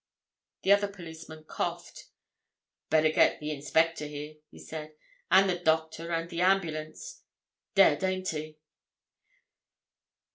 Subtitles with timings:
[0.63, 2.07] The other policeman coughed.
[2.89, 4.95] "Better get the inspector here," he said.
[5.29, 7.21] "And the doctor and the ambulance.
[7.75, 8.57] Dead—ain't he?"